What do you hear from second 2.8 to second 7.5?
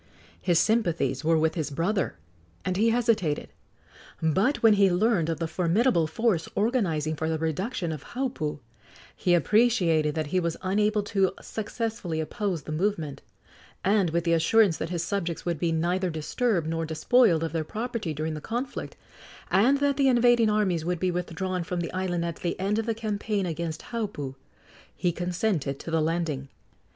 hesitated; but when he learned of the formidable force organizing for the